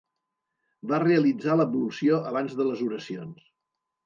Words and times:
Va 0.91 0.99
realitzar 1.03 1.57
l'ablució 1.59 2.19
abans 2.31 2.57
de 2.63 2.67
les 2.71 2.83
oracions. 2.89 3.47